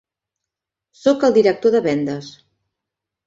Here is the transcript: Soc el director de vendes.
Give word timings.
Soc 1.01 1.25
el 1.27 1.35
director 1.35 1.75
de 1.77 1.81
vendes. 1.89 2.31